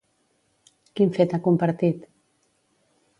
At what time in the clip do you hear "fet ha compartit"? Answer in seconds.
1.17-2.09